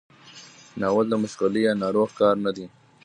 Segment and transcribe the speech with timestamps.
[0.79, 2.65] ناول د مشغلې یا ناروغ کار نه دی.